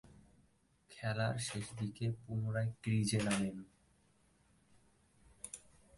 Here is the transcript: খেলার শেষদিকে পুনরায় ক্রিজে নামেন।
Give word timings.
খেলার 0.91 1.35
শেষদিকে 1.39 2.05
পুনরায় 2.21 2.71
ক্রিজে 2.83 3.19
নামেন। 3.23 3.57